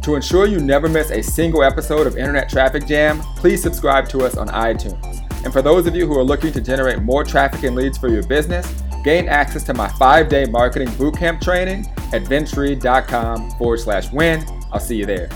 To 0.03 0.15
ensure 0.15 0.47
you 0.47 0.59
never 0.59 0.89
miss 0.89 1.11
a 1.11 1.23
single 1.23 1.63
episode 1.63 2.07
of 2.07 2.17
Internet 2.17 2.49
Traffic 2.49 2.87
Jam, 2.87 3.21
please 3.37 3.63
subscribe 3.63 4.09
to 4.09 4.25
us 4.25 4.37
on 4.37 4.49
iTunes. 4.49 5.23
And 5.45 5.53
for 5.53 5.63
those 5.63 5.87
of 5.87 5.95
you 5.95 6.07
who 6.07 6.19
are 6.19 6.25
looking 6.25 6.53
to 6.53 6.61
generate 6.61 7.03
more 7.03 7.23
traffic 7.23 7.63
and 7.63 7.77
leads 7.77 7.99
for 7.99 8.09
your 8.09 8.25
business, 8.25 8.73
gain 9.07 9.29
access 9.29 9.63
to 9.63 9.73
my 9.73 9.87
five 9.91 10.29
day 10.29 10.47
marketing 10.47 10.89
bootcamp 10.89 11.41
training 11.41 11.87
at 12.13 12.25
vincereed.com 12.25 13.53
forward 13.53 13.79
slash 13.79 14.13
win. 14.13 14.45
I'll 14.73 14.81
see 14.81 14.97
you 14.97 15.07
there. 15.07 15.31